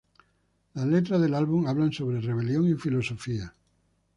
Las 0.73 0.87
letras 0.87 1.21
del 1.21 1.35
álbum 1.35 1.67
hablan 1.67 1.91
sobre 1.91 2.19
Rebelión 2.21 2.67
y 2.67 2.73
Filosofía. 2.73 3.53